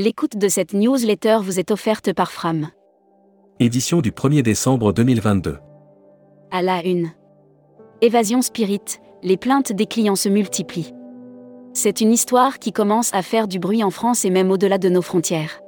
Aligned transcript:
L'écoute 0.00 0.36
de 0.36 0.46
cette 0.46 0.74
newsletter 0.74 1.38
vous 1.42 1.58
est 1.58 1.72
offerte 1.72 2.12
par 2.12 2.30
Fram. 2.30 2.68
Édition 3.58 4.00
du 4.00 4.12
1er 4.12 4.42
décembre 4.42 4.92
2022. 4.92 5.58
À 6.52 6.62
la 6.62 6.86
une. 6.86 7.10
Évasion 8.00 8.40
Spirit, 8.40 9.00
les 9.24 9.36
plaintes 9.36 9.72
des 9.72 9.86
clients 9.86 10.14
se 10.14 10.28
multiplient. 10.28 10.94
C'est 11.72 12.00
une 12.00 12.12
histoire 12.12 12.60
qui 12.60 12.70
commence 12.70 13.12
à 13.12 13.22
faire 13.22 13.48
du 13.48 13.58
bruit 13.58 13.82
en 13.82 13.90
France 13.90 14.24
et 14.24 14.30
même 14.30 14.52
au-delà 14.52 14.78
de 14.78 14.88
nos 14.88 15.02
frontières. 15.02 15.60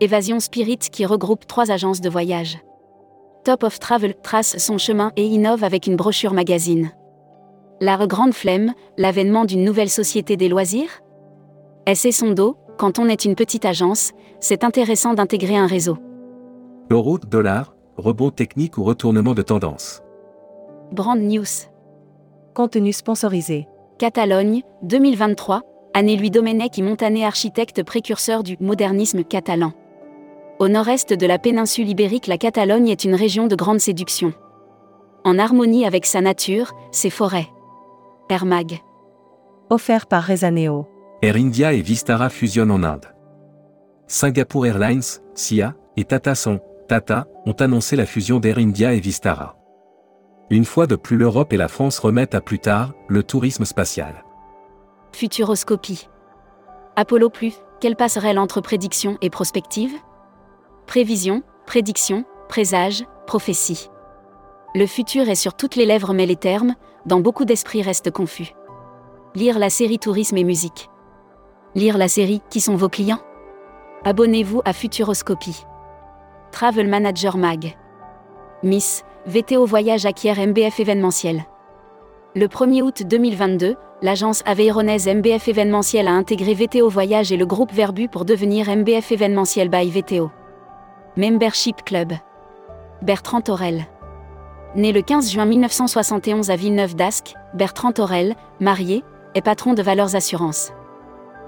Évasion 0.00 0.40
Spirit 0.40 0.78
qui 0.90 1.06
regroupe 1.06 1.46
trois 1.46 1.70
agences 1.70 2.00
de 2.00 2.10
voyage. 2.10 2.58
Top 3.44 3.62
of 3.62 3.78
Travel 3.78 4.16
trace 4.20 4.58
son 4.58 4.78
chemin 4.78 5.12
et 5.14 5.26
innove 5.26 5.62
avec 5.62 5.86
une 5.86 5.94
brochure 5.94 6.34
magazine. 6.34 6.90
La 7.80 8.04
grande 8.08 8.34
flemme, 8.34 8.74
l'avènement 8.98 9.44
d'une 9.44 9.62
nouvelle 9.62 9.90
société 9.90 10.36
des 10.36 10.48
loisirs? 10.48 11.02
Est-ce 11.86 12.10
son 12.10 12.32
dos 12.32 12.56
quand 12.76 12.98
on 12.98 13.08
est 13.08 13.24
une 13.24 13.34
petite 13.34 13.64
agence, 13.64 14.12
c'est 14.40 14.64
intéressant 14.64 15.14
d'intégrer 15.14 15.56
un 15.56 15.66
réseau. 15.66 15.96
Euro, 16.90 17.18
dollar, 17.18 17.74
rebond 17.96 18.30
technique 18.30 18.78
ou 18.78 18.84
retournement 18.84 19.34
de 19.34 19.42
tendance. 19.42 20.02
Brand 20.92 21.18
News. 21.18 21.68
Contenu 22.54 22.92
sponsorisé. 22.92 23.66
Catalogne, 23.98 24.62
2023, 24.82 25.62
année 25.94 26.16
Louis 26.16 26.30
Domenech 26.30 26.78
et 26.78 26.82
Montané 26.82 27.24
architecte 27.24 27.82
précurseur 27.82 28.42
du 28.42 28.56
modernisme 28.60 29.24
catalan. 29.24 29.72
Au 30.58 30.68
nord-est 30.68 31.12
de 31.12 31.26
la 31.26 31.38
péninsule 31.38 31.88
ibérique, 31.88 32.26
la 32.26 32.38
Catalogne 32.38 32.88
est 32.88 33.04
une 33.04 33.14
région 33.14 33.46
de 33.46 33.56
grande 33.56 33.80
séduction. 33.80 34.32
En 35.24 35.38
harmonie 35.38 35.86
avec 35.86 36.06
sa 36.06 36.20
nature, 36.20 36.72
ses 36.92 37.10
forêts. 37.10 37.48
Air 38.28 38.44
Mag. 38.44 38.80
Offert 39.70 40.06
par 40.06 40.24
Rezaneo. 40.24 40.86
Air 41.24 41.36
India 41.36 41.72
et 41.72 41.80
Vistara 41.80 42.28
fusionnent 42.28 42.70
en 42.70 42.82
Inde. 42.82 43.06
Singapore 44.06 44.66
Airlines, 44.66 45.22
SIA, 45.34 45.74
et 45.96 46.04
Tata 46.04 46.34
Son, 46.34 46.60
Tata, 46.86 47.26
ont 47.46 47.54
annoncé 47.60 47.96
la 47.96 48.04
fusion 48.04 48.40
d'Air 48.40 48.58
India 48.58 48.92
et 48.92 49.00
Vistara. 49.00 49.56
Une 50.50 50.66
fois 50.66 50.86
de 50.86 50.96
plus 50.96 51.16
l'Europe 51.16 51.54
et 51.54 51.56
la 51.56 51.68
France 51.68 51.98
remettent 51.98 52.34
à 52.34 52.42
plus 52.42 52.58
tard 52.58 52.92
le 53.08 53.22
tourisme 53.22 53.64
spatial. 53.64 54.22
Futuroscopie. 55.12 56.10
Apollo 56.94 57.30
Plus, 57.30 57.54
quelle 57.80 57.96
passerelle 57.96 58.38
entre 58.38 58.60
prédiction 58.60 59.16
et 59.22 59.30
prospective 59.30 59.94
Prévision, 60.86 61.42
prédiction, 61.64 62.26
présage, 62.50 63.06
prophétie. 63.26 63.88
Le 64.74 64.86
futur 64.86 65.30
est 65.30 65.36
sur 65.36 65.54
toutes 65.54 65.76
les 65.76 65.86
lèvres 65.86 66.12
mais 66.12 66.26
les 66.26 66.36
termes, 66.36 66.74
dans 67.06 67.20
beaucoup 67.20 67.46
d'esprits 67.46 67.80
restent 67.80 68.10
confus. 68.10 68.52
Lire 69.34 69.58
la 69.58 69.70
série 69.70 69.98
Tourisme 69.98 70.36
et 70.36 70.44
musique. 70.44 70.90
Lire 71.76 71.98
la 71.98 72.06
série 72.06 72.40
Qui 72.50 72.60
sont 72.60 72.76
vos 72.76 72.88
clients? 72.88 73.18
Abonnez-vous 74.04 74.62
à 74.64 74.72
Futuroscopie. 74.72 75.66
Travel 76.52 76.86
Manager 76.86 77.36
Mag. 77.36 77.74
Miss, 78.62 79.04
VTO 79.26 79.66
Voyage 79.66 80.06
acquiert 80.06 80.38
MBF 80.38 80.78
événementiel. 80.78 81.44
Le 82.36 82.46
1er 82.46 82.82
août 82.82 83.02
2022, 83.04 83.74
l'agence 84.02 84.44
aveyronnaise 84.46 85.08
MBF 85.08 85.48
événementiel 85.48 86.06
a 86.06 86.12
intégré 86.12 86.54
VTO 86.54 86.88
Voyage 86.88 87.32
et 87.32 87.36
le 87.36 87.44
groupe 87.44 87.72
Verbu 87.72 88.08
pour 88.08 88.24
devenir 88.24 88.68
MBF 88.68 89.10
événementiel 89.10 89.68
by 89.68 89.90
VTO. 89.90 90.30
Membership 91.16 91.82
Club. 91.84 92.12
Bertrand 93.02 93.40
Torel. 93.40 93.84
Né 94.76 94.92
le 94.92 95.02
15 95.02 95.32
juin 95.32 95.44
1971 95.44 96.50
à 96.50 96.56
Villeneuve 96.56 96.94
d'Ascq, 96.94 97.34
Bertrand 97.52 97.90
Torel, 97.90 98.36
marié, 98.60 99.02
est 99.34 99.42
patron 99.42 99.74
de 99.74 99.82
Valeurs 99.82 100.14
Assurances. 100.14 100.72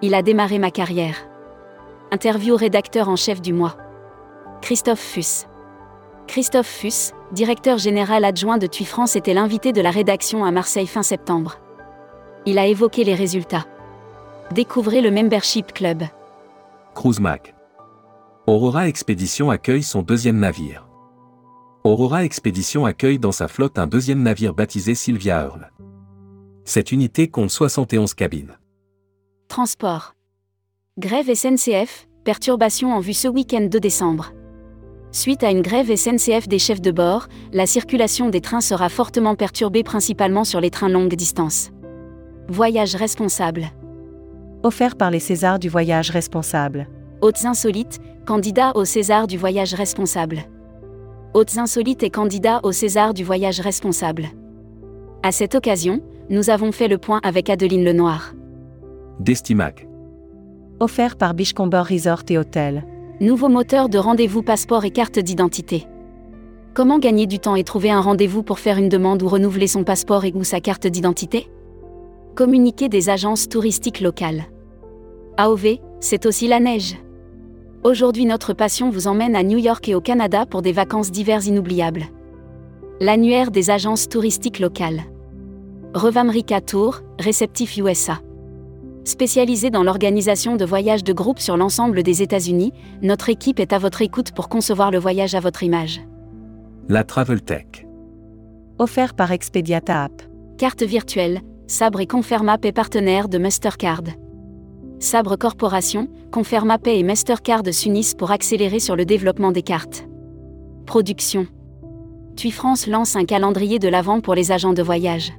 Il 0.00 0.14
a 0.14 0.22
démarré 0.22 0.60
ma 0.60 0.70
carrière. 0.70 1.16
Interview 2.12 2.54
rédacteur 2.54 3.08
en 3.08 3.16
chef 3.16 3.42
du 3.42 3.52
mois. 3.52 3.76
Christophe 4.62 5.00
Fuss. 5.00 5.46
Christophe 6.28 6.68
Fuss, 6.68 7.12
directeur 7.32 7.78
général 7.78 8.24
adjoint 8.24 8.58
de 8.58 8.68
TUI 8.68 8.84
France, 8.84 9.16
était 9.16 9.34
l'invité 9.34 9.72
de 9.72 9.80
la 9.80 9.90
rédaction 9.90 10.44
à 10.44 10.52
Marseille 10.52 10.86
fin 10.86 11.02
septembre. 11.02 11.58
Il 12.46 12.58
a 12.58 12.66
évoqué 12.66 13.02
les 13.02 13.16
résultats. 13.16 13.66
Découvrez 14.52 15.00
le 15.00 15.10
Membership 15.10 15.72
Club. 15.72 16.04
Cruise 16.94 17.18
Mag. 17.18 17.54
Aurora 18.46 18.88
Expédition 18.88 19.50
accueille 19.50 19.82
son 19.82 20.02
deuxième 20.02 20.38
navire. 20.38 20.86
Aurora 21.82 22.24
Expédition 22.24 22.86
accueille 22.86 23.18
dans 23.18 23.32
sa 23.32 23.48
flotte 23.48 23.80
un 23.80 23.88
deuxième 23.88 24.22
navire 24.22 24.54
baptisé 24.54 24.94
Sylvia 24.94 25.42
Earl. 25.42 25.72
Cette 26.64 26.92
unité 26.92 27.28
compte 27.28 27.50
71 27.50 28.14
cabines. 28.14 28.56
Transport. 29.48 30.14
Grève 30.98 31.34
SNCF, 31.34 32.06
perturbation 32.22 32.92
en 32.92 33.00
vue 33.00 33.14
ce 33.14 33.28
week-end 33.28 33.66
de 33.70 33.78
décembre. 33.78 34.32
Suite 35.10 35.42
à 35.42 35.50
une 35.50 35.62
grève 35.62 35.94
SNCF 35.96 36.48
des 36.48 36.58
chefs 36.58 36.82
de 36.82 36.90
bord, 36.90 37.28
la 37.52 37.66
circulation 37.66 38.28
des 38.28 38.42
trains 38.42 38.60
sera 38.60 38.90
fortement 38.90 39.36
perturbée 39.36 39.82
principalement 39.82 40.44
sur 40.44 40.60
les 40.60 40.70
trains 40.70 40.90
longue 40.90 41.14
distance. 41.14 41.70
Voyage 42.48 42.94
responsable. 42.94 43.68
Offert 44.62 44.96
par 44.96 45.10
les 45.10 45.18
Césars 45.18 45.58
du 45.58 45.70
voyage 45.70 46.10
responsable. 46.10 46.86
Hautes 47.22 47.46
insolites, 47.46 48.00
candidat 48.26 48.72
au 48.74 48.84
César 48.84 49.26
du 49.26 49.38
voyage 49.38 49.72
responsable. 49.72 50.42
Hautes 51.32 51.56
insolites 51.56 52.02
et 52.02 52.10
candidat 52.10 52.60
au 52.64 52.72
César 52.72 53.14
du 53.14 53.24
voyage 53.24 53.60
responsable. 53.60 54.26
À 55.22 55.32
cette 55.32 55.54
occasion, 55.54 56.02
nous 56.28 56.50
avons 56.50 56.70
fait 56.70 56.88
le 56.88 56.98
point 56.98 57.20
avec 57.24 57.48
Adeline 57.48 57.84
Lenoir. 57.84 58.34
Destimac. 59.20 59.88
Offert 60.78 61.16
par 61.16 61.34
Bichcomber 61.34 61.82
Resort 61.90 62.22
et 62.28 62.38
Hôtel. 62.38 62.84
Nouveau 63.20 63.48
moteur 63.48 63.88
de 63.88 63.98
rendez-vous 63.98 64.42
passeport 64.42 64.84
et 64.84 64.92
carte 64.92 65.18
d'identité. 65.18 65.88
Comment 66.72 67.00
gagner 67.00 67.26
du 67.26 67.40
temps 67.40 67.56
et 67.56 67.64
trouver 67.64 67.90
un 67.90 68.00
rendez-vous 68.00 68.44
pour 68.44 68.60
faire 68.60 68.78
une 68.78 68.88
demande 68.88 69.24
ou 69.24 69.28
renouveler 69.28 69.66
son 69.66 69.82
passeport 69.82 70.24
et 70.24 70.32
ou 70.36 70.44
sa 70.44 70.60
carte 70.60 70.86
d'identité? 70.86 71.50
Communiquer 72.36 72.88
des 72.88 73.10
agences 73.10 73.48
touristiques 73.48 74.00
locales. 74.00 74.44
AOV, 75.36 75.78
c'est 75.98 76.24
aussi 76.24 76.46
la 76.46 76.60
neige. 76.60 76.94
Aujourd'hui 77.82 78.24
notre 78.24 78.52
passion 78.52 78.88
vous 78.88 79.08
emmène 79.08 79.34
à 79.34 79.42
New 79.42 79.58
York 79.58 79.88
et 79.88 79.96
au 79.96 80.00
Canada 80.00 80.46
pour 80.46 80.62
des 80.62 80.72
vacances 80.72 81.10
d'hiver 81.10 81.44
inoubliables. 81.44 82.04
L'annuaire 83.00 83.50
des 83.50 83.70
agences 83.70 84.08
touristiques 84.08 84.60
locales. 84.60 85.02
Revamrica 85.92 86.60
Tour, 86.60 87.00
réceptif 87.18 87.78
USA. 87.78 88.20
Spécialisé 89.08 89.70
dans 89.70 89.82
l'organisation 89.82 90.56
de 90.56 90.66
voyages 90.66 91.02
de 91.02 91.14
groupe 91.14 91.38
sur 91.38 91.56
l'ensemble 91.56 92.02
des 92.02 92.20
États-Unis, 92.20 92.74
notre 93.00 93.30
équipe 93.30 93.58
est 93.58 93.72
à 93.72 93.78
votre 93.78 94.02
écoute 94.02 94.32
pour 94.32 94.50
concevoir 94.50 94.90
le 94.90 94.98
voyage 94.98 95.34
à 95.34 95.40
votre 95.40 95.62
image. 95.62 96.02
La 96.90 97.04
Travel 97.04 97.40
Tech. 97.40 97.86
Offert 98.78 99.14
par 99.14 99.32
Expediata 99.32 100.04
App. 100.04 100.22
Carte 100.58 100.82
virtuelle, 100.82 101.40
Sabre 101.66 102.00
et 102.00 102.06
Confermap 102.06 102.62
est 102.66 102.72
partenaire 102.72 103.30
de 103.30 103.38
Mastercard. 103.38 104.02
Sabre 104.98 105.36
Corporation, 105.36 106.08
Confermapay 106.30 106.98
et 106.98 107.02
Mastercard 107.02 107.62
s'unissent 107.72 108.14
pour 108.14 108.30
accélérer 108.30 108.78
sur 108.78 108.94
le 108.94 109.06
développement 109.06 109.52
des 109.52 109.62
cartes. 109.62 110.06
Production. 110.84 111.46
TUI 112.36 112.50
France 112.50 112.86
lance 112.86 113.16
un 113.16 113.24
calendrier 113.24 113.78
de 113.78 113.88
l'Avent 113.88 114.20
pour 114.20 114.34
les 114.34 114.52
agents 114.52 114.74
de 114.74 114.82
voyage. 114.82 115.32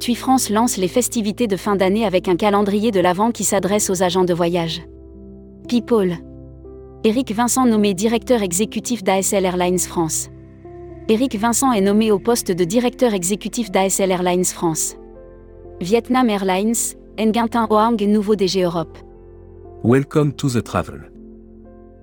TUI 0.00 0.14
France 0.14 0.48
lance 0.48 0.78
les 0.78 0.88
festivités 0.88 1.46
de 1.46 1.58
fin 1.58 1.76
d'année 1.76 2.06
avec 2.06 2.26
un 2.26 2.36
calendrier 2.36 2.90
de 2.90 3.00
l'Avent 3.00 3.32
qui 3.32 3.44
s'adresse 3.44 3.90
aux 3.90 4.02
agents 4.02 4.24
de 4.24 4.32
voyage. 4.32 4.80
People. 5.68 6.16
Éric 7.04 7.32
Vincent 7.34 7.66
nommé 7.66 7.92
directeur 7.92 8.40
exécutif 8.40 9.04
d'ASL 9.04 9.44
Airlines 9.44 9.78
France. 9.78 10.30
Éric 11.10 11.36
Vincent 11.36 11.72
est 11.72 11.82
nommé 11.82 12.10
au 12.10 12.18
poste 12.18 12.50
de 12.50 12.64
directeur 12.64 13.12
exécutif 13.12 13.70
d'ASL 13.70 14.10
Airlines 14.10 14.46
France. 14.46 14.96
Vietnam 15.82 16.30
Airlines, 16.30 16.96
Nguyen 17.18 17.66
Hoang 17.68 18.00
nouveau 18.00 18.36
DG 18.36 18.62
Europe. 18.62 18.96
Welcome 19.84 20.32
to 20.32 20.48
the 20.48 20.62
travel. 20.62 21.10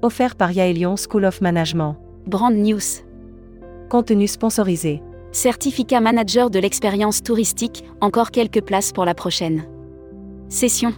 Offert 0.03 0.35
par 0.35 0.51
Yaelion 0.51 0.97
School 0.97 1.25
of 1.25 1.41
Management. 1.41 1.95
Brand 2.27 2.55
News. 2.55 3.01
Contenu 3.89 4.27
sponsorisé. 4.27 5.01
Certificat 5.31 5.99
manager 5.99 6.49
de 6.49 6.59
l'expérience 6.59 7.21
touristique, 7.21 7.83
encore 8.01 8.31
quelques 8.31 8.61
places 8.61 8.91
pour 8.91 9.05
la 9.05 9.13
prochaine. 9.13 9.65
Session. 10.49 10.93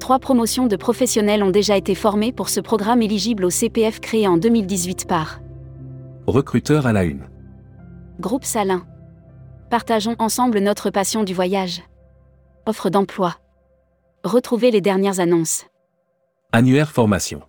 Trois 0.00 0.18
promotions 0.18 0.66
de 0.66 0.76
professionnels 0.76 1.42
ont 1.42 1.50
déjà 1.50 1.76
été 1.76 1.94
formées 1.94 2.32
pour 2.32 2.48
ce 2.48 2.60
programme 2.60 3.02
éligible 3.02 3.44
au 3.44 3.50
CPF 3.50 4.00
créé 4.00 4.26
en 4.26 4.36
2018 4.36 5.06
par 5.06 5.40
Recruteur 6.26 6.86
à 6.86 6.92
la 6.92 7.04
une. 7.04 7.28
Groupe 8.18 8.44
Salin. 8.44 8.86
Partageons 9.70 10.16
ensemble 10.18 10.58
notre 10.60 10.90
passion 10.90 11.22
du 11.22 11.34
voyage. 11.34 11.82
Offre 12.66 12.88
d'emploi. 12.88 13.36
Retrouvez 14.24 14.70
les 14.70 14.80
dernières 14.80 15.20
annonces. 15.20 15.66
Annuaire 16.52 16.90
formation. 16.90 17.42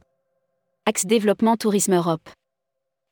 Axe 0.86 1.06
Développement 1.06 1.56
Tourisme 1.56 1.94
Europe. 1.96 2.30